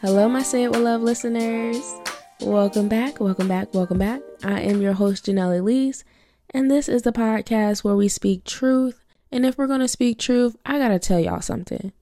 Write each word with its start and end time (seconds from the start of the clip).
Hello, 0.00 0.28
my 0.28 0.44
Say 0.44 0.62
It 0.62 0.70
With 0.70 0.82
Love 0.82 1.02
listeners. 1.02 1.92
Welcome 2.40 2.88
back, 2.88 3.18
welcome 3.18 3.48
back, 3.48 3.74
welcome 3.74 3.98
back. 3.98 4.20
I 4.44 4.60
am 4.60 4.80
your 4.80 4.92
host, 4.92 5.26
Janelle 5.26 5.58
Elise, 5.58 6.04
and 6.50 6.70
this 6.70 6.88
is 6.88 7.02
the 7.02 7.10
podcast 7.10 7.82
where 7.82 7.96
we 7.96 8.06
speak 8.06 8.44
truth. 8.44 9.04
And 9.32 9.44
if 9.44 9.58
we're 9.58 9.66
going 9.66 9.80
to 9.80 9.88
speak 9.88 10.20
truth, 10.20 10.54
I 10.64 10.78
got 10.78 10.90
to 10.90 11.00
tell 11.00 11.18
y'all 11.18 11.40
something. 11.40 11.92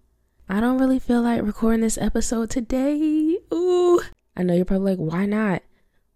I 0.46 0.60
don't 0.60 0.76
really 0.76 0.98
feel 0.98 1.22
like 1.22 1.40
recording 1.40 1.80
this 1.80 1.96
episode 1.96 2.50
today. 2.50 3.38
Ooh. 3.54 4.02
I 4.36 4.42
know 4.42 4.52
you're 4.52 4.66
probably 4.66 4.94
like, 4.94 5.12
why 5.12 5.24
not? 5.24 5.62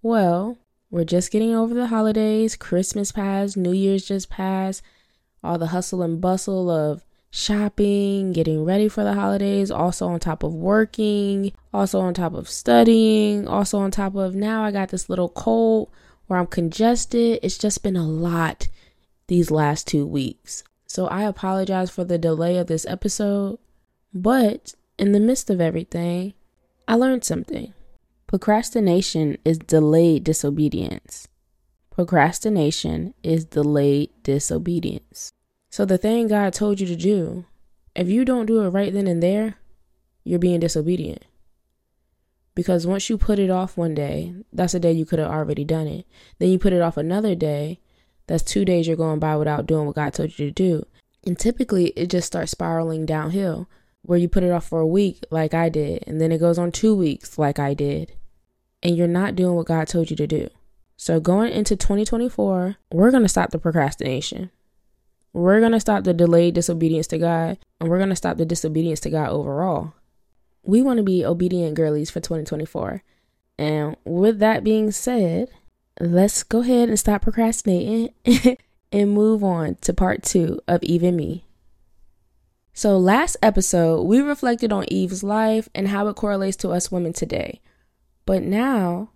Well, 0.02 0.58
we're 0.90 1.04
just 1.04 1.32
getting 1.32 1.54
over 1.54 1.72
the 1.72 1.86
holidays. 1.86 2.56
Christmas 2.56 3.10
passed, 3.10 3.56
New 3.56 3.72
Year's 3.72 4.04
just 4.04 4.28
passed. 4.28 4.82
All 5.42 5.56
the 5.56 5.68
hustle 5.68 6.02
and 6.02 6.20
bustle 6.20 6.68
of 6.68 7.06
shopping, 7.30 8.32
getting 8.32 8.64
ready 8.64 8.88
for 8.88 9.04
the 9.04 9.14
holidays, 9.14 9.70
also 9.70 10.08
on 10.08 10.20
top 10.20 10.42
of 10.42 10.52
working, 10.52 11.52
also 11.72 12.00
on 12.00 12.14
top 12.14 12.34
of 12.34 12.48
studying, 12.48 13.46
also 13.46 13.78
on 13.78 13.90
top 13.90 14.14
of 14.16 14.34
now 14.34 14.64
I 14.64 14.72
got 14.72 14.88
this 14.88 15.08
little 15.08 15.28
cold 15.28 15.90
where 16.26 16.38
I'm 16.38 16.46
congested. 16.46 17.38
It's 17.42 17.58
just 17.58 17.82
been 17.82 17.96
a 17.96 18.06
lot 18.06 18.68
these 19.28 19.50
last 19.50 19.86
two 19.86 20.06
weeks. 20.06 20.64
So 20.86 21.06
I 21.06 21.22
apologize 21.22 21.90
for 21.90 22.04
the 22.04 22.18
delay 22.18 22.56
of 22.56 22.66
this 22.66 22.84
episode, 22.86 23.58
but 24.12 24.74
in 24.98 25.12
the 25.12 25.20
midst 25.20 25.48
of 25.50 25.60
everything, 25.60 26.34
I 26.88 26.96
learned 26.96 27.24
something. 27.24 27.72
Procrastination 28.26 29.38
is 29.44 29.58
delayed 29.58 30.24
disobedience. 30.24 31.28
Procrastination 31.90 33.14
is 33.22 33.44
delayed 33.44 34.10
disobedience. 34.22 35.32
So 35.70 35.84
the 35.84 35.98
thing 35.98 36.26
God 36.26 36.52
told 36.52 36.80
you 36.80 36.86
to 36.88 36.96
do, 36.96 37.46
if 37.94 38.08
you 38.08 38.24
don't 38.24 38.46
do 38.46 38.62
it 38.62 38.70
right 38.70 38.92
then 38.92 39.06
and 39.06 39.22
there, 39.22 39.54
you're 40.24 40.40
being 40.40 40.60
disobedient. 40.60 41.24
Because 42.56 42.86
once 42.86 43.08
you 43.08 43.16
put 43.16 43.38
it 43.38 43.50
off 43.50 43.76
one 43.76 43.94
day, 43.94 44.34
that's 44.52 44.74
a 44.74 44.80
day 44.80 44.92
you 44.92 45.06
could 45.06 45.20
have 45.20 45.30
already 45.30 45.64
done 45.64 45.86
it. 45.86 46.06
Then 46.38 46.48
you 46.50 46.58
put 46.58 46.72
it 46.72 46.82
off 46.82 46.96
another 46.96 47.36
day, 47.36 47.80
that's 48.26 48.42
two 48.42 48.64
days 48.64 48.86
you're 48.86 48.96
going 48.96 49.20
by 49.20 49.36
without 49.36 49.66
doing 49.66 49.86
what 49.86 49.94
God 49.94 50.12
told 50.12 50.38
you 50.38 50.46
to 50.46 50.52
do. 50.52 50.86
And 51.24 51.38
typically 51.38 51.88
it 51.96 52.10
just 52.10 52.26
starts 52.26 52.50
spiraling 52.50 53.06
downhill 53.06 53.68
where 54.02 54.18
you 54.18 54.28
put 54.28 54.42
it 54.42 54.50
off 54.50 54.66
for 54.66 54.80
a 54.80 54.86
week 54.86 55.24
like 55.30 55.54
I 55.54 55.68
did, 55.68 56.04
and 56.06 56.20
then 56.20 56.32
it 56.32 56.38
goes 56.38 56.58
on 56.58 56.72
two 56.72 56.94
weeks 56.94 57.38
like 57.38 57.58
I 57.58 57.74
did, 57.74 58.12
and 58.82 58.96
you're 58.96 59.06
not 59.06 59.36
doing 59.36 59.54
what 59.54 59.66
God 59.66 59.88
told 59.88 60.10
you 60.10 60.16
to 60.16 60.26
do. 60.26 60.48
So 60.96 61.20
going 61.20 61.52
into 61.52 61.76
2024, 61.76 62.76
we're 62.92 63.10
going 63.10 63.22
to 63.22 63.28
stop 63.28 63.50
the 63.50 63.58
procrastination. 63.58 64.50
We're 65.32 65.60
going 65.60 65.72
to 65.72 65.80
stop 65.80 66.04
the 66.04 66.14
delayed 66.14 66.54
disobedience 66.54 67.06
to 67.08 67.18
God 67.18 67.58
and 67.80 67.88
we're 67.88 67.98
going 67.98 68.10
to 68.10 68.16
stop 68.16 68.36
the 68.36 68.44
disobedience 68.44 69.00
to 69.00 69.10
God 69.10 69.30
overall. 69.30 69.94
We 70.62 70.82
want 70.82 70.98
to 70.98 71.02
be 71.02 71.24
obedient 71.24 71.74
girlies 71.74 72.10
for 72.10 72.20
2024. 72.20 73.02
And 73.58 73.96
with 74.04 74.38
that 74.38 74.64
being 74.64 74.90
said, 74.90 75.48
let's 76.00 76.42
go 76.42 76.60
ahead 76.60 76.88
and 76.88 76.98
stop 76.98 77.22
procrastinating 77.22 78.10
and 78.92 79.12
move 79.12 79.44
on 79.44 79.76
to 79.82 79.92
part 79.92 80.22
two 80.22 80.60
of 80.66 80.82
Even 80.82 81.16
Me. 81.16 81.44
So, 82.72 82.96
last 82.96 83.36
episode, 83.42 84.04
we 84.04 84.20
reflected 84.20 84.72
on 84.72 84.84
Eve's 84.88 85.22
life 85.22 85.68
and 85.74 85.88
how 85.88 86.08
it 86.08 86.16
correlates 86.16 86.56
to 86.58 86.70
us 86.70 86.90
women 86.90 87.12
today. 87.12 87.60
But 88.24 88.42
now, 88.42 89.10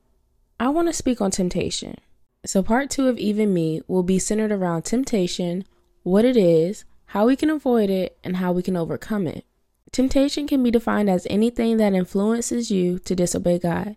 I 0.59 0.69
want 0.69 0.89
to 0.89 0.93
speak 0.93 1.21
on 1.21 1.31
temptation. 1.31 1.97
So, 2.45 2.63
part 2.63 2.91
two 2.91 3.09
of 3.09 3.17
Even 3.17 3.55
Me 3.55 3.81
will 3.87 4.03
be 4.03 4.19
centered 4.19 4.53
around 4.53 4.83
temptation, 4.83 5.65
what 6.05 6.25
it 6.25 6.37
is, 6.37 6.85
how 7.07 7.27
we 7.27 7.35
can 7.35 7.51
avoid 7.51 7.91
it, 7.91 8.17
and 8.23 8.37
how 8.37 8.53
we 8.53 8.63
can 8.63 8.77
overcome 8.77 9.27
it. 9.27 9.45
Temptation 9.91 10.47
can 10.47 10.63
be 10.63 10.71
defined 10.71 11.11
as 11.11 11.27
anything 11.31 11.79
that 11.79 11.93
influences 11.93 12.71
you 12.71 12.99
to 13.01 13.15
disobey 13.17 13.59
God, 13.59 13.97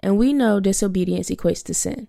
and 0.00 0.16
we 0.16 0.32
know 0.32 0.60
disobedience 0.60 1.28
equates 1.28 1.62
to 1.64 1.74
sin. 1.74 2.08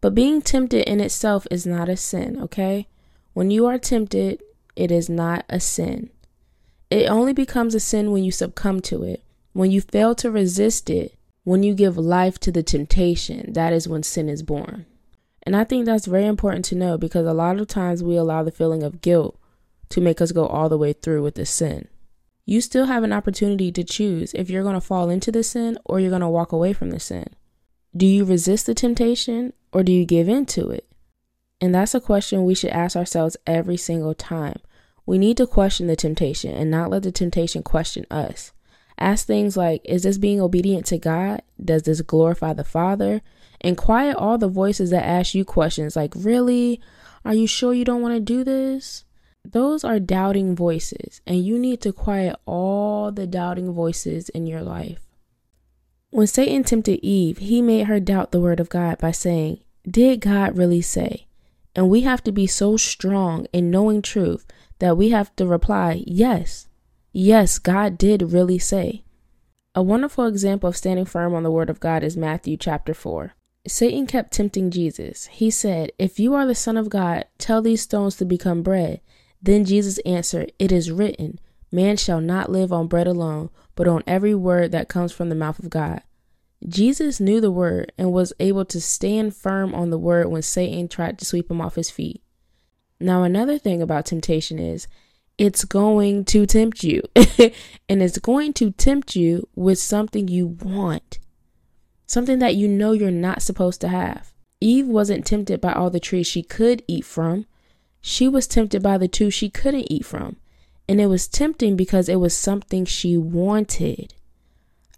But 0.00 0.14
being 0.14 0.42
tempted 0.42 0.88
in 0.88 1.00
itself 1.00 1.46
is 1.50 1.66
not 1.66 1.88
a 1.88 1.96
sin, 1.96 2.38
okay? 2.40 2.88
When 3.34 3.50
you 3.50 3.66
are 3.66 3.78
tempted, 3.78 4.42
it 4.76 4.90
is 4.90 5.08
not 5.08 5.44
a 5.48 5.60
sin. 5.60 6.10
It 6.90 7.08
only 7.08 7.32
becomes 7.32 7.74
a 7.74 7.80
sin 7.80 8.12
when 8.12 8.24
you 8.24 8.32
succumb 8.32 8.80
to 8.82 9.02
it, 9.02 9.24
when 9.52 9.70
you 9.70 9.80
fail 9.80 10.14
to 10.16 10.30
resist 10.30 10.90
it, 10.90 11.16
when 11.44 11.62
you 11.62 11.74
give 11.74 11.96
life 11.96 12.38
to 12.40 12.52
the 12.52 12.62
temptation. 12.62 13.52
That 13.54 13.72
is 13.72 13.88
when 13.88 14.02
sin 14.02 14.28
is 14.28 14.42
born. 14.42 14.86
And 15.44 15.56
I 15.56 15.64
think 15.64 15.86
that's 15.86 16.06
very 16.06 16.26
important 16.26 16.64
to 16.66 16.76
know 16.76 16.96
because 16.96 17.26
a 17.26 17.32
lot 17.32 17.58
of 17.58 17.66
times 17.66 18.02
we 18.02 18.16
allow 18.16 18.42
the 18.42 18.52
feeling 18.52 18.82
of 18.82 19.00
guilt 19.00 19.38
to 19.88 20.00
make 20.00 20.20
us 20.20 20.32
go 20.32 20.46
all 20.46 20.68
the 20.68 20.78
way 20.78 20.92
through 20.92 21.22
with 21.22 21.34
the 21.34 21.46
sin. 21.46 21.88
You 22.44 22.60
still 22.60 22.86
have 22.86 23.04
an 23.04 23.12
opportunity 23.12 23.70
to 23.72 23.84
choose 23.84 24.32
if 24.34 24.50
you're 24.50 24.62
going 24.62 24.74
to 24.74 24.80
fall 24.80 25.10
into 25.10 25.30
the 25.30 25.42
sin 25.42 25.78
or 25.84 26.00
you're 26.00 26.10
going 26.10 26.22
to 26.22 26.28
walk 26.28 26.52
away 26.52 26.72
from 26.72 26.90
the 26.90 27.00
sin. 27.00 27.26
Do 27.96 28.06
you 28.06 28.24
resist 28.24 28.66
the 28.66 28.74
temptation 28.74 29.52
or 29.72 29.82
do 29.82 29.92
you 29.92 30.04
give 30.04 30.28
in 30.28 30.46
to 30.46 30.70
it? 30.70 30.88
And 31.60 31.74
that's 31.74 31.94
a 31.94 32.00
question 32.00 32.44
we 32.44 32.54
should 32.54 32.70
ask 32.70 32.96
ourselves 32.96 33.36
every 33.46 33.76
single 33.76 34.14
time. 34.14 34.56
We 35.06 35.18
need 35.18 35.36
to 35.36 35.46
question 35.46 35.86
the 35.86 35.96
temptation 35.96 36.54
and 36.54 36.70
not 36.70 36.90
let 36.90 37.02
the 37.02 37.12
temptation 37.12 37.62
question 37.62 38.06
us. 38.10 38.52
Ask 38.98 39.26
things 39.26 39.56
like 39.56 39.80
Is 39.84 40.02
this 40.02 40.18
being 40.18 40.40
obedient 40.40 40.86
to 40.86 40.98
God? 40.98 41.42
Does 41.62 41.82
this 41.82 42.00
glorify 42.02 42.52
the 42.52 42.64
Father? 42.64 43.22
And 43.60 43.76
quiet 43.76 44.16
all 44.16 44.38
the 44.38 44.48
voices 44.48 44.90
that 44.90 45.04
ask 45.04 45.34
you 45.34 45.44
questions 45.44 45.96
like, 45.96 46.12
Really? 46.16 46.80
Are 47.24 47.34
you 47.34 47.46
sure 47.46 47.72
you 47.72 47.84
don't 47.84 48.02
want 48.02 48.14
to 48.14 48.20
do 48.20 48.42
this? 48.42 49.04
Those 49.44 49.84
are 49.84 49.98
doubting 49.98 50.54
voices, 50.54 51.20
and 51.26 51.44
you 51.44 51.58
need 51.58 51.80
to 51.82 51.92
quiet 51.92 52.36
all 52.46 53.10
the 53.10 53.26
doubting 53.26 53.72
voices 53.72 54.28
in 54.28 54.46
your 54.46 54.62
life. 54.62 55.00
When 56.10 56.26
Satan 56.26 56.62
tempted 56.62 57.00
Eve, 57.02 57.38
he 57.38 57.62
made 57.62 57.86
her 57.86 57.98
doubt 57.98 58.32
the 58.32 58.40
word 58.40 58.60
of 58.60 58.68
God 58.68 58.98
by 58.98 59.10
saying, 59.10 59.60
Did 59.88 60.20
God 60.20 60.56
really 60.56 60.82
say? 60.82 61.26
And 61.74 61.88
we 61.88 62.02
have 62.02 62.22
to 62.24 62.32
be 62.32 62.46
so 62.46 62.76
strong 62.76 63.46
in 63.52 63.70
knowing 63.70 64.02
truth 64.02 64.46
that 64.78 64.96
we 64.96 65.08
have 65.08 65.34
to 65.36 65.46
reply, 65.46 66.04
Yes, 66.06 66.68
yes, 67.12 67.58
God 67.58 67.98
did 67.98 68.32
really 68.32 68.58
say. 68.58 69.04
A 69.74 69.82
wonderful 69.82 70.26
example 70.26 70.68
of 70.68 70.76
standing 70.76 71.06
firm 71.06 71.34
on 71.34 71.42
the 71.42 71.50
word 71.50 71.70
of 71.70 71.80
God 71.80 72.02
is 72.02 72.16
Matthew 72.16 72.56
chapter 72.56 72.92
4. 72.92 73.34
Satan 73.66 74.06
kept 74.06 74.32
tempting 74.32 74.70
Jesus. 74.70 75.26
He 75.26 75.50
said, 75.50 75.92
If 75.98 76.18
you 76.18 76.34
are 76.34 76.46
the 76.46 76.54
Son 76.54 76.76
of 76.76 76.90
God, 76.90 77.24
tell 77.38 77.62
these 77.62 77.80
stones 77.80 78.16
to 78.16 78.24
become 78.24 78.62
bread. 78.62 79.00
Then 79.40 79.64
Jesus 79.64 79.98
answered, 79.98 80.52
It 80.58 80.72
is 80.72 80.90
written, 80.90 81.38
Man 81.70 81.96
shall 81.96 82.20
not 82.20 82.50
live 82.50 82.72
on 82.72 82.88
bread 82.88 83.06
alone, 83.06 83.50
but 83.74 83.88
on 83.88 84.02
every 84.06 84.34
word 84.34 84.72
that 84.72 84.88
comes 84.88 85.12
from 85.12 85.28
the 85.28 85.34
mouth 85.34 85.58
of 85.58 85.70
God. 85.70 86.02
Jesus 86.68 87.18
knew 87.18 87.40
the 87.40 87.50
word 87.50 87.92
and 87.96 88.12
was 88.12 88.32
able 88.38 88.64
to 88.66 88.80
stand 88.80 89.34
firm 89.34 89.74
on 89.74 89.90
the 89.90 89.98
word 89.98 90.28
when 90.28 90.42
Satan 90.42 90.86
tried 90.86 91.18
to 91.18 91.24
sweep 91.24 91.50
him 91.50 91.60
off 91.60 91.76
his 91.76 91.90
feet. 91.90 92.22
Now, 93.00 93.22
another 93.22 93.58
thing 93.58 93.80
about 93.82 94.06
temptation 94.06 94.58
is 94.58 94.86
it's 95.42 95.64
going 95.64 96.24
to 96.26 96.46
tempt 96.46 96.84
you, 96.84 97.02
and 97.16 98.00
it's 98.00 98.18
going 98.18 98.52
to 98.52 98.70
tempt 98.70 99.16
you 99.16 99.48
with 99.56 99.76
something 99.76 100.28
you 100.28 100.46
want, 100.46 101.18
something 102.06 102.38
that 102.38 102.54
you 102.54 102.68
know 102.68 102.92
you're 102.92 103.10
not 103.10 103.42
supposed 103.42 103.80
to 103.80 103.88
have. 103.88 104.32
Eve 104.60 104.86
wasn't 104.86 105.26
tempted 105.26 105.60
by 105.60 105.72
all 105.72 105.90
the 105.90 105.98
trees 105.98 106.28
she 106.28 106.44
could 106.44 106.84
eat 106.86 107.04
from, 107.04 107.46
she 108.00 108.28
was 108.28 108.46
tempted 108.46 108.84
by 108.84 108.96
the 108.96 109.08
two 109.08 109.30
she 109.30 109.50
couldn't 109.50 109.90
eat 109.90 110.06
from. 110.06 110.36
And 110.88 111.00
it 111.00 111.06
was 111.06 111.26
tempting 111.26 111.74
because 111.74 112.08
it 112.08 112.20
was 112.20 112.36
something 112.36 112.84
she 112.84 113.16
wanted. 113.16 114.14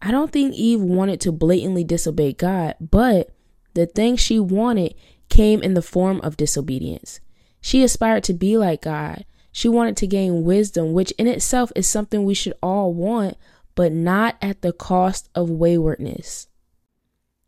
I 0.02 0.10
don't 0.10 0.30
think 0.30 0.54
Eve 0.54 0.80
wanted 0.82 1.22
to 1.22 1.32
blatantly 1.32 1.84
disobey 1.84 2.34
God, 2.34 2.74
but 2.80 3.30
the 3.72 3.86
thing 3.86 4.16
she 4.16 4.38
wanted 4.38 4.94
came 5.30 5.62
in 5.62 5.72
the 5.72 5.80
form 5.80 6.20
of 6.20 6.36
disobedience. 6.36 7.20
She 7.62 7.82
aspired 7.82 8.24
to 8.24 8.34
be 8.34 8.58
like 8.58 8.82
God. 8.82 9.24
She 9.56 9.68
wanted 9.68 9.96
to 9.98 10.08
gain 10.08 10.42
wisdom, 10.42 10.94
which 10.94 11.12
in 11.12 11.28
itself 11.28 11.70
is 11.76 11.86
something 11.86 12.24
we 12.24 12.34
should 12.34 12.54
all 12.60 12.92
want, 12.92 13.36
but 13.76 13.92
not 13.92 14.34
at 14.42 14.62
the 14.62 14.72
cost 14.72 15.28
of 15.32 15.48
waywardness. 15.48 16.48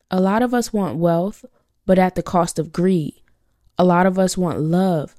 A 0.09 0.21
lot 0.21 0.41
of 0.41 0.55
us 0.55 0.73
want 0.73 0.99
wealth, 0.99 1.45
but 1.85 1.99
at 1.99 2.15
the 2.15 2.23
cost 2.23 2.61
of 2.61 2.73
greed. 2.73 3.21
A 3.77 3.85
lot 3.85 4.07
of 4.07 4.21
us 4.21 4.39
want 4.39 4.61
love, 4.61 5.17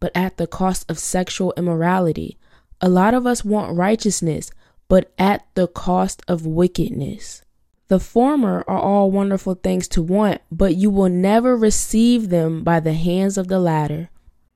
but 0.00 0.12
at 0.14 0.38
the 0.38 0.46
cost 0.46 0.90
of 0.90 0.98
sexual 0.98 1.52
immorality. 1.58 2.38
A 2.80 2.88
lot 2.88 3.12
of 3.12 3.26
us 3.26 3.44
want 3.44 3.76
righteousness, 3.76 4.50
but 4.88 5.12
at 5.18 5.46
the 5.52 5.68
cost 5.68 6.22
of 6.26 6.46
wickedness. 6.46 7.42
The 7.88 8.00
former 8.00 8.64
are 8.66 8.78
all 8.78 9.10
wonderful 9.10 9.56
things 9.56 9.88
to 9.88 10.00
want, 10.00 10.40
but 10.50 10.74
you 10.74 10.88
will 10.88 11.10
never 11.10 11.54
receive 11.54 12.30
them 12.30 12.64
by 12.64 12.80
the 12.80 12.94
hands 12.94 13.36
of 13.36 13.48
the 13.48 13.60
latter. 13.60 14.08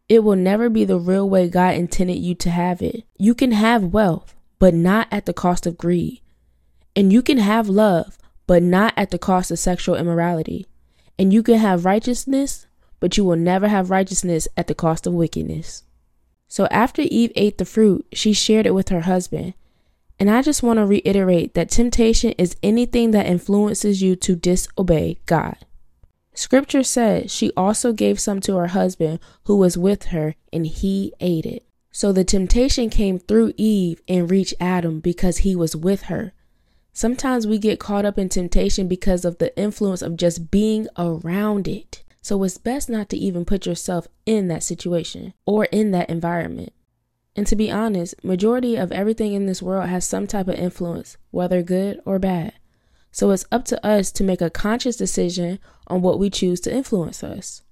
It 0.09 0.23
will 0.23 0.37
never 0.37 0.69
be 0.69 0.85
the 0.85 0.99
real 0.99 1.29
way 1.29 1.49
God 1.49 1.75
intended 1.75 2.19
you 2.19 2.35
to 2.37 2.51
have 2.51 2.83
it. 2.83 3.05
You 3.17 3.35
can 3.35 3.53
have 3.53 3.93
wealth, 3.93 4.35
but 4.59 4.75
not 4.75 5.09
at 5.11 5.25
the 5.25 5.33
cost 5.33 5.67
of 5.67 5.79
greed. 5.79 6.21
And 6.95 7.13
you 7.13 7.23
can 7.23 7.39
have 7.39 7.69
love, 7.69 8.19
but 8.47 8.63
not 8.63 8.93
at 8.97 9.11
the 9.11 9.19
cost 9.19 9.51
of 9.51 9.59
sexual 9.59 9.97
immorality. 9.97 10.67
And 11.19 11.33
you 11.33 11.43
can 11.43 11.59
have 11.59 11.85
righteousness, 11.85 12.67
but 13.01 13.17
you 13.17 13.25
will 13.25 13.37
never 13.37 13.69
have 13.69 13.91
righteousness 13.91 14.47
at 14.57 14.67
the 14.67 14.75
cost 14.75 15.07
of 15.07 15.15
wickedness. 15.15 15.85
So 16.49 16.67
after 16.67 17.03
Eve 17.03 17.33
ate 17.35 17.59
the 17.59 17.65
fruit, 17.65 18.07
she 18.13 18.33
shared 18.33 18.67
it 18.67 18.75
with 18.75 18.91
her 18.91 19.03
husband. 19.03 19.55
And 20.21 20.31
I 20.31 20.43
just 20.43 20.63
want 20.63 20.79
to 20.79 20.87
reiterate 20.87 21.55
that 21.55 21.71
temptation 21.71 22.33
is 22.39 22.57
anything 22.63 23.11
that 23.13 23.27
influences 23.27 24.03
you 24.03 24.17
to 24.17 24.37
disobey 24.37 25.19
God. 25.27 25.57
Scripture 26.35 26.83
says 26.83 27.33
she 27.33 27.53
also 27.57 27.93
gave 27.93 28.19
some 28.19 28.41
to 28.41 28.57
her 28.57 28.69
husband 28.69 29.21
who 29.45 29.57
was 29.57 29.79
with 29.79 30.07
her, 30.07 30.35
and 30.53 30.67
he 30.67 31.13
ate 31.21 31.47
it. 31.47 31.65
So 31.93 32.11
the 32.11 32.25
temptation 32.25 32.91
came 32.91 33.21
through 33.21 33.55
Eve 33.57 34.01
and 34.09 34.31
reached 34.31 34.55
Adam 34.59 34.99
because 34.99 35.39
he 35.39 35.55
was 35.55 35.77
with 35.77 36.03
her. 36.03 36.33
Sometimes 36.93 37.47
we 37.47 37.59
get 37.59 37.79
caught 37.79 38.05
up 38.05 38.19
in 38.19 38.29
temptation 38.29 38.89
because 38.89 39.25
of 39.25 39.39
the 39.39 39.57
influence 39.57 40.03
of 40.03 40.17
just 40.17 40.51
being 40.51 40.89
around 40.99 41.69
it. 41.69 42.03
So 42.21 42.43
it's 42.43 42.59
best 42.59 42.89
not 42.89 43.09
to 43.11 43.17
even 43.17 43.45
put 43.45 43.67
yourself 43.67 44.09
in 44.27 44.49
that 44.49 44.63
situation 44.63 45.35
or 45.47 45.67
in 45.67 45.91
that 45.91 46.11
environment. 46.11 46.73
And 47.37 47.47
to 47.49 47.57
be 47.57 47.71
honest, 47.71 48.23
majority 48.25 48.77
of 48.77 48.93
everything 48.93 49.35
in 49.35 49.47
this 49.47 49.63
world 49.63 49.89
has 49.89 50.05
some 50.05 50.27
type 50.27 50.49
of 50.49 50.55
influence, 50.55 51.17
whether 51.31 51.63
good 51.63 52.01
or 52.05 52.19
bad. 52.19 52.55
So 53.11 53.31
it's 53.31 53.47
up 53.53 53.65
to 53.67 53.87
us 53.87 54.11
to 54.13 54.25
make 54.25 54.41
a 54.41 54.51
conscious 54.51 54.97
decision 54.97 55.59
on 55.87 56.03
what 56.03 56.19
we 56.19 56.31
choose 56.31 56.61
to 56.61 56.75
influence 56.75 57.23
us, 57.23 57.63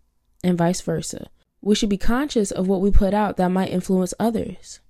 and 0.44 0.58
vice 0.58 0.80
versa. 0.80 1.28
We 1.60 1.74
should 1.74 1.88
be 1.88 1.98
conscious 1.98 2.50
of 2.50 2.66
what 2.66 2.80
we 2.80 2.90
put 2.90 3.14
out 3.14 3.36
that 3.36 3.48
might 3.48 3.70
influence 3.70 4.14
others. 4.18 4.80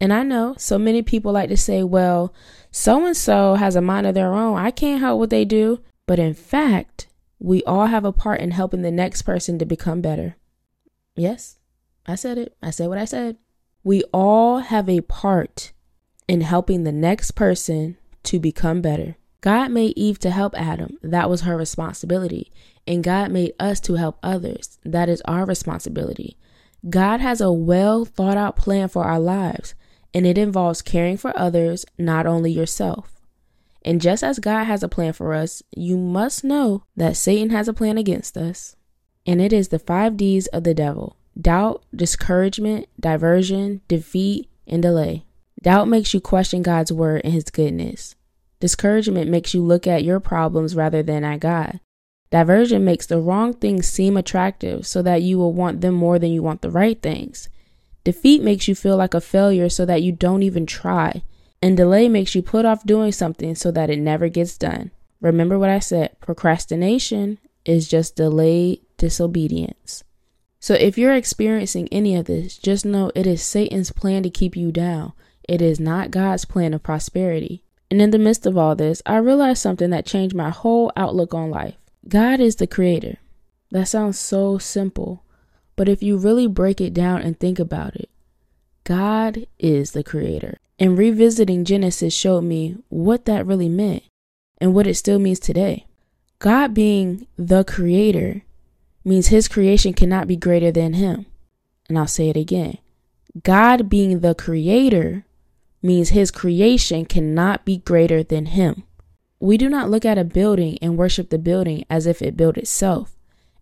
And 0.00 0.12
I 0.12 0.22
know 0.22 0.54
so 0.58 0.78
many 0.78 1.02
people 1.02 1.32
like 1.32 1.48
to 1.50 1.56
say, 1.56 1.82
well, 1.82 2.34
so 2.70 3.06
and 3.06 3.16
so 3.16 3.54
has 3.54 3.76
a 3.76 3.80
mind 3.80 4.06
of 4.06 4.14
their 4.14 4.34
own. 4.34 4.58
I 4.58 4.70
can't 4.70 5.00
help 5.00 5.18
what 5.18 5.30
they 5.30 5.44
do. 5.44 5.80
But 6.06 6.18
in 6.18 6.34
fact, 6.34 7.08
we 7.38 7.62
all 7.64 7.86
have 7.86 8.04
a 8.04 8.12
part 8.12 8.40
in 8.40 8.50
helping 8.50 8.82
the 8.82 8.90
next 8.90 9.22
person 9.22 9.58
to 9.58 9.64
become 9.64 10.00
better. 10.00 10.36
Yes, 11.16 11.58
I 12.06 12.14
said 12.16 12.38
it. 12.38 12.56
I 12.62 12.70
said 12.70 12.88
what 12.88 12.98
I 12.98 13.04
said. 13.04 13.36
We 13.82 14.02
all 14.12 14.58
have 14.58 14.88
a 14.88 15.00
part 15.02 15.72
in 16.26 16.40
helping 16.40 16.84
the 16.84 16.92
next 16.92 17.32
person 17.32 17.96
to 18.24 18.38
become 18.38 18.80
better. 18.80 19.16
God 19.44 19.70
made 19.72 19.92
Eve 19.94 20.18
to 20.20 20.30
help 20.30 20.54
Adam. 20.58 20.96
That 21.02 21.28
was 21.28 21.42
her 21.42 21.54
responsibility. 21.54 22.50
And 22.86 23.04
God 23.04 23.30
made 23.30 23.52
us 23.60 23.78
to 23.80 23.96
help 23.96 24.18
others. 24.22 24.78
That 24.86 25.10
is 25.10 25.20
our 25.26 25.44
responsibility. 25.44 26.38
God 26.88 27.20
has 27.20 27.42
a 27.42 27.52
well 27.52 28.06
thought 28.06 28.38
out 28.38 28.56
plan 28.56 28.88
for 28.88 29.04
our 29.04 29.20
lives, 29.20 29.74
and 30.14 30.26
it 30.26 30.38
involves 30.38 30.80
caring 30.80 31.18
for 31.18 31.38
others, 31.38 31.84
not 31.98 32.24
only 32.26 32.52
yourself. 32.52 33.20
And 33.84 34.00
just 34.00 34.22
as 34.22 34.38
God 34.38 34.64
has 34.64 34.82
a 34.82 34.88
plan 34.88 35.12
for 35.12 35.34
us, 35.34 35.62
you 35.76 35.98
must 35.98 36.42
know 36.42 36.84
that 36.96 37.14
Satan 37.14 37.50
has 37.50 37.68
a 37.68 37.74
plan 37.74 37.98
against 37.98 38.38
us. 38.38 38.76
And 39.26 39.42
it 39.42 39.52
is 39.52 39.68
the 39.68 39.78
five 39.78 40.16
D's 40.16 40.46
of 40.46 40.64
the 40.64 40.72
devil 40.72 41.18
doubt, 41.38 41.84
discouragement, 41.94 42.88
diversion, 42.98 43.82
defeat, 43.88 44.48
and 44.66 44.80
delay. 44.80 45.26
Doubt 45.60 45.86
makes 45.86 46.14
you 46.14 46.20
question 46.22 46.62
God's 46.62 46.92
word 46.92 47.20
and 47.24 47.34
his 47.34 47.44
goodness. 47.44 48.14
Discouragement 48.60 49.30
makes 49.30 49.54
you 49.54 49.62
look 49.62 49.86
at 49.86 50.04
your 50.04 50.20
problems 50.20 50.74
rather 50.74 51.02
than 51.02 51.24
at 51.24 51.40
God. 51.40 51.80
Diversion 52.30 52.84
makes 52.84 53.06
the 53.06 53.20
wrong 53.20 53.52
things 53.52 53.86
seem 53.86 54.16
attractive 54.16 54.86
so 54.86 55.02
that 55.02 55.22
you 55.22 55.38
will 55.38 55.52
want 55.52 55.80
them 55.80 55.94
more 55.94 56.18
than 56.18 56.32
you 56.32 56.42
want 56.42 56.62
the 56.62 56.70
right 56.70 57.00
things. 57.00 57.48
Defeat 58.02 58.42
makes 58.42 58.68
you 58.68 58.74
feel 58.74 58.96
like 58.96 59.14
a 59.14 59.20
failure 59.20 59.68
so 59.68 59.86
that 59.86 60.02
you 60.02 60.12
don't 60.12 60.42
even 60.42 60.66
try. 60.66 61.22
And 61.62 61.76
delay 61.76 62.08
makes 62.08 62.34
you 62.34 62.42
put 62.42 62.64
off 62.64 62.84
doing 62.84 63.12
something 63.12 63.54
so 63.54 63.70
that 63.70 63.88
it 63.88 63.98
never 63.98 64.28
gets 64.28 64.58
done. 64.58 64.90
Remember 65.20 65.58
what 65.58 65.70
I 65.70 65.78
said 65.78 66.20
procrastination 66.20 67.38
is 67.64 67.88
just 67.88 68.16
delayed 68.16 68.80
disobedience. 68.98 70.04
So 70.60 70.74
if 70.74 70.98
you're 70.98 71.14
experiencing 71.14 71.88
any 71.90 72.16
of 72.16 72.26
this, 72.26 72.58
just 72.58 72.84
know 72.84 73.10
it 73.14 73.26
is 73.26 73.42
Satan's 73.42 73.92
plan 73.92 74.22
to 74.22 74.30
keep 74.30 74.56
you 74.56 74.72
down. 74.72 75.12
It 75.48 75.62
is 75.62 75.78
not 75.78 76.10
God's 76.10 76.44
plan 76.44 76.74
of 76.74 76.82
prosperity. 76.82 77.63
And 77.94 78.02
in 78.02 78.10
the 78.10 78.18
midst 78.18 78.44
of 78.44 78.58
all 78.58 78.74
this, 78.74 79.00
I 79.06 79.18
realized 79.18 79.62
something 79.62 79.90
that 79.90 80.04
changed 80.04 80.34
my 80.34 80.50
whole 80.50 80.90
outlook 80.96 81.32
on 81.32 81.48
life. 81.48 81.76
God 82.08 82.40
is 82.40 82.56
the 82.56 82.66
creator. 82.66 83.18
That 83.70 83.86
sounds 83.86 84.18
so 84.18 84.58
simple, 84.58 85.22
but 85.76 85.88
if 85.88 86.02
you 86.02 86.16
really 86.16 86.48
break 86.48 86.80
it 86.80 86.92
down 86.92 87.22
and 87.22 87.38
think 87.38 87.60
about 87.60 87.94
it, 87.94 88.10
God 88.82 89.46
is 89.60 89.92
the 89.92 90.02
creator. 90.02 90.58
And 90.76 90.98
revisiting 90.98 91.64
Genesis 91.64 92.12
showed 92.12 92.42
me 92.42 92.78
what 92.88 93.26
that 93.26 93.46
really 93.46 93.68
meant 93.68 94.02
and 94.58 94.74
what 94.74 94.88
it 94.88 94.94
still 94.94 95.20
means 95.20 95.38
today. 95.38 95.86
God 96.40 96.74
being 96.74 97.28
the 97.38 97.62
creator 97.62 98.42
means 99.04 99.28
his 99.28 99.46
creation 99.46 99.92
cannot 99.92 100.26
be 100.26 100.34
greater 100.34 100.72
than 100.72 100.94
him. 100.94 101.26
And 101.88 101.96
I'll 101.96 102.08
say 102.08 102.28
it 102.28 102.36
again 102.36 102.78
God 103.44 103.88
being 103.88 104.18
the 104.18 104.34
creator 104.34 105.24
means 105.84 106.08
his 106.08 106.30
creation 106.30 107.04
cannot 107.04 107.64
be 107.64 107.76
greater 107.76 108.22
than 108.22 108.46
him. 108.46 108.82
We 109.38 109.58
do 109.58 109.68
not 109.68 109.90
look 109.90 110.06
at 110.06 110.16
a 110.16 110.24
building 110.24 110.78
and 110.80 110.96
worship 110.96 111.28
the 111.28 111.38
building 111.38 111.84
as 111.90 112.06
if 112.06 112.22
it 112.22 112.36
built 112.36 112.56
itself. 112.56 113.14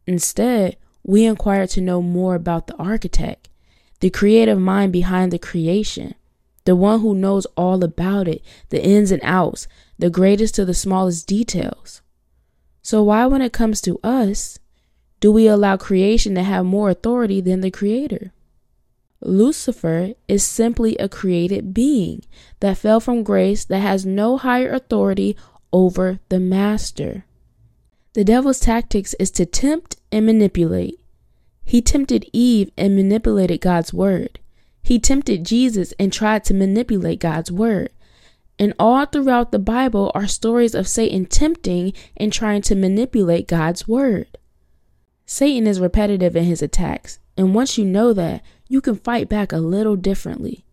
Instead, 0.07 0.77
we 1.03 1.25
inquire 1.25 1.67
to 1.67 1.81
know 1.81 2.01
more 2.01 2.37
about 2.37 2.69
the 2.69 2.77
architect, 2.77 3.49
the 3.99 4.11
creative 4.11 4.59
mind 4.59 4.93
behind 4.93 5.33
the 5.33 5.39
creation, 5.39 6.15
the 6.65 6.77
one 6.77 7.01
who 7.01 7.15
knows 7.15 7.47
all 7.57 7.83
about 7.83 8.29
it, 8.29 8.43
the 8.69 8.83
ins 8.83 9.11
and 9.11 9.23
outs, 9.25 9.67
the 9.99 10.11
greatest 10.11 10.55
to 10.55 10.65
the 10.65 10.75
smallest 10.75 11.27
details. 11.27 12.03
So, 12.83 13.03
why, 13.03 13.27
when 13.27 13.43
it 13.43 13.53
comes 13.53 13.81
to 13.83 13.99
us, 14.05 14.61
do 15.19 15.33
we 15.33 15.47
allow 15.47 15.77
creation 15.77 16.35
to 16.37 16.43
have 16.43 16.65
more 16.65 16.91
authority 16.91 17.41
than 17.41 17.61
the 17.61 17.71
creator? 17.71 18.33
Lucifer 19.25 20.15
is 20.29 20.45
simply 20.45 20.97
a 20.97 21.09
created 21.09 21.73
being 21.73 22.23
that 22.61 22.79
fell 22.79 23.01
from 23.01 23.23
grace 23.23 23.65
that 23.65 23.81
has 23.81 24.05
no 24.05 24.37
higher 24.37 24.71
authority 24.73 25.37
over 25.73 26.21
the 26.29 26.41
master. 26.41 27.25
The 28.15 28.25
devil's 28.25 28.61
tactics 28.61 29.15
is 29.15 29.31
to 29.33 29.47
tempt 29.47 29.97
and 30.11 30.27
manipulate. 30.27 31.01
He 31.65 31.81
tempted 31.81 32.29
Eve 32.33 32.71
and 32.77 32.95
manipulated 32.95 33.61
God's 33.61 33.93
word. 33.95 34.39
He 34.83 34.99
tempted 34.99 35.47
Jesus 35.47 35.95
and 35.99 36.13
tried 36.13 36.45
to 36.45 36.55
manipulate 36.55 37.21
God's 37.21 37.53
word. 37.53 37.91
And 38.59 38.75
all 38.79 39.07
throughout 39.07 39.51
the 39.51 39.59
Bible 39.59 40.13
are 40.15 40.27
stories 40.27 40.75
of 40.75 40.87
Satan 40.89 41.27
tempting 41.27 41.95
and 42.17 42.33
trying 42.33 42.63
to 42.63 42.75
manipulate 42.75 43.49
God's 43.49 43.89
word. 43.89 44.37
Satan 45.25 45.67
is 45.67 45.81
repetitive 45.81 46.37
in 46.37 46.45
his 46.45 46.61
attacks, 46.61 47.19
and 47.37 47.55
once 47.55 47.79
you 47.79 47.85
know 47.85 48.13
that, 48.13 48.43
you 48.73 48.81
can 48.81 48.97
fight 48.97 49.29
back 49.29 49.53
a 49.53 49.59
little 49.59 49.97
differently. 49.97 50.65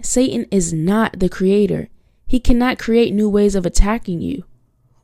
Satan 0.00 0.46
is 0.50 0.72
not 0.72 1.18
the 1.18 1.28
creator. 1.28 1.90
He 2.26 2.40
cannot 2.40 2.78
create 2.78 3.12
new 3.12 3.28
ways 3.28 3.54
of 3.54 3.66
attacking 3.66 4.22
you. 4.22 4.44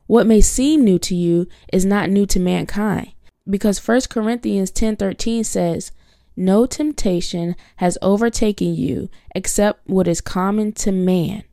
What 0.07 0.25
may 0.25 0.41
seem 0.41 0.83
new 0.83 0.97
to 0.97 1.13
you 1.13 1.45
is 1.71 1.85
not 1.85 2.09
new 2.09 2.25
to 2.25 2.39
mankind 2.39 3.11
because 3.47 3.77
1 3.77 4.09
Corinthians 4.09 4.71
10:13 4.71 5.43
says, 5.43 5.91
"No 6.35 6.65
temptation 6.65 7.55
has 7.75 7.99
overtaken 8.01 8.73
you 8.73 9.09
except 9.35 9.87
what 9.87 10.07
is 10.07 10.19
common 10.19 10.71
to 10.81 10.91
man. 10.91 11.43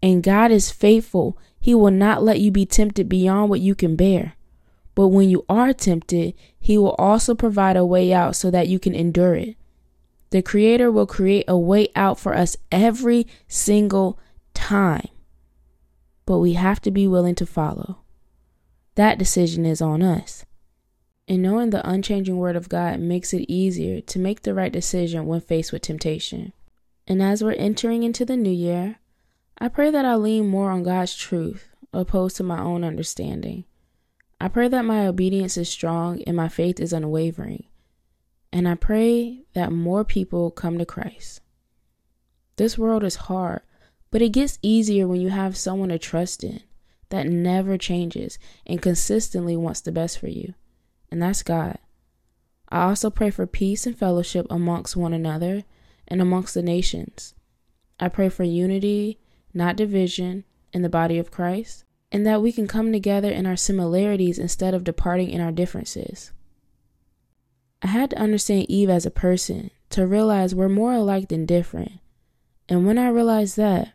And 0.00 0.22
God 0.22 0.52
is 0.52 0.70
faithful. 0.70 1.36
He 1.58 1.74
will 1.74 1.90
not 1.90 2.22
let 2.22 2.40
you 2.40 2.52
be 2.52 2.66
tempted 2.66 3.08
beyond 3.08 3.50
what 3.50 3.60
you 3.60 3.74
can 3.74 3.96
bear. 3.96 4.36
But 4.94 5.08
when 5.08 5.28
you 5.28 5.44
are 5.48 5.72
tempted, 5.72 6.34
he 6.56 6.78
will 6.78 6.94
also 7.00 7.34
provide 7.34 7.76
a 7.76 7.84
way 7.84 8.12
out 8.12 8.36
so 8.36 8.48
that 8.52 8.68
you 8.68 8.78
can 8.78 8.94
endure 8.94 9.34
it." 9.34 9.56
The 10.30 10.42
Creator 10.42 10.90
will 10.90 11.06
create 11.06 11.44
a 11.48 11.56
way 11.56 11.88
out 11.96 12.18
for 12.18 12.34
us 12.34 12.56
every 12.70 13.26
single 13.46 14.18
time. 14.54 15.08
But 16.26 16.38
we 16.38 16.52
have 16.54 16.80
to 16.82 16.90
be 16.90 17.08
willing 17.08 17.34
to 17.36 17.46
follow. 17.46 17.98
That 18.94 19.18
decision 19.18 19.64
is 19.64 19.80
on 19.80 20.02
us. 20.02 20.44
And 21.26 21.42
knowing 21.42 21.70
the 21.70 21.88
unchanging 21.88 22.36
Word 22.36 22.56
of 22.56 22.68
God 22.68 23.00
makes 23.00 23.32
it 23.32 23.50
easier 23.50 24.00
to 24.00 24.18
make 24.18 24.42
the 24.42 24.54
right 24.54 24.72
decision 24.72 25.26
when 25.26 25.40
faced 25.40 25.72
with 25.72 25.82
temptation. 25.82 26.52
And 27.06 27.22
as 27.22 27.42
we're 27.42 27.52
entering 27.52 28.02
into 28.02 28.24
the 28.24 28.36
new 28.36 28.50
year, 28.50 28.96
I 29.58 29.68
pray 29.68 29.90
that 29.90 30.04
I 30.04 30.14
lean 30.14 30.48
more 30.48 30.70
on 30.70 30.82
God's 30.82 31.16
truth 31.16 31.68
opposed 31.92 32.36
to 32.36 32.42
my 32.42 32.60
own 32.60 32.84
understanding. 32.84 33.64
I 34.40 34.48
pray 34.48 34.68
that 34.68 34.84
my 34.84 35.06
obedience 35.06 35.56
is 35.56 35.68
strong 35.68 36.22
and 36.22 36.36
my 36.36 36.48
faith 36.48 36.80
is 36.80 36.92
unwavering. 36.92 37.64
And 38.52 38.68
I 38.68 38.74
pray 38.74 39.44
that 39.54 39.72
more 39.72 40.04
people 40.04 40.50
come 40.50 40.78
to 40.78 40.86
Christ. 40.86 41.40
This 42.56 42.78
world 42.78 43.04
is 43.04 43.16
hard, 43.16 43.60
but 44.10 44.22
it 44.22 44.30
gets 44.30 44.58
easier 44.62 45.06
when 45.06 45.20
you 45.20 45.30
have 45.30 45.56
someone 45.56 45.90
to 45.90 45.98
trust 45.98 46.42
in 46.42 46.62
that 47.10 47.26
never 47.26 47.78
changes 47.78 48.38
and 48.66 48.82
consistently 48.82 49.56
wants 49.56 49.80
the 49.80 49.92
best 49.92 50.18
for 50.18 50.28
you. 50.28 50.54
And 51.10 51.22
that's 51.22 51.42
God. 51.42 51.78
I 52.68 52.82
also 52.82 53.10
pray 53.10 53.30
for 53.30 53.46
peace 53.46 53.86
and 53.86 53.96
fellowship 53.96 54.46
amongst 54.50 54.96
one 54.96 55.14
another 55.14 55.64
and 56.06 56.20
amongst 56.20 56.54
the 56.54 56.62
nations. 56.62 57.34
I 57.98 58.08
pray 58.08 58.28
for 58.28 58.44
unity, 58.44 59.18
not 59.54 59.76
division, 59.76 60.44
in 60.72 60.82
the 60.82 60.88
body 60.88 61.18
of 61.18 61.30
Christ, 61.30 61.84
and 62.12 62.26
that 62.26 62.42
we 62.42 62.52
can 62.52 62.66
come 62.66 62.92
together 62.92 63.30
in 63.30 63.46
our 63.46 63.56
similarities 63.56 64.38
instead 64.38 64.74
of 64.74 64.84
departing 64.84 65.30
in 65.30 65.40
our 65.40 65.52
differences. 65.52 66.32
I 67.82 67.86
had 67.86 68.10
to 68.10 68.18
understand 68.18 68.66
Eve 68.68 68.90
as 68.90 69.06
a 69.06 69.10
person 69.10 69.70
to 69.90 70.06
realize 70.06 70.54
we're 70.54 70.68
more 70.68 70.92
alike 70.92 71.28
than 71.28 71.46
different. 71.46 71.92
And 72.68 72.86
when 72.86 72.98
I 72.98 73.08
realized 73.08 73.56
that, 73.56 73.92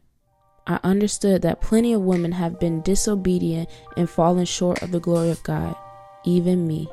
I 0.65 0.79
understood 0.83 1.41
that 1.41 1.59
plenty 1.59 1.91
of 1.91 2.01
women 2.01 2.31
have 2.31 2.59
been 2.59 2.81
disobedient 2.81 3.69
and 3.97 4.09
fallen 4.09 4.45
short 4.45 4.81
of 4.81 4.91
the 4.91 5.01
glory 5.01 5.29
of 5.29 5.43
God, 5.43 5.75
even 6.23 6.65
me. 6.65 6.87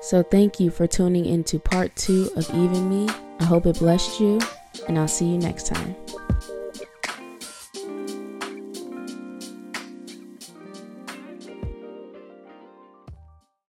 So, 0.00 0.22
thank 0.22 0.60
you 0.60 0.70
for 0.70 0.86
tuning 0.86 1.26
into 1.26 1.58
part 1.58 1.94
two 1.96 2.30
of 2.36 2.48
Even 2.50 2.88
Me. 2.90 3.08
I 3.40 3.44
hope 3.44 3.66
it 3.66 3.78
blessed 3.78 4.20
you, 4.20 4.38
and 4.86 4.98
I'll 4.98 5.08
see 5.08 5.26
you 5.26 5.38
next 5.38 5.66
time. 5.66 5.94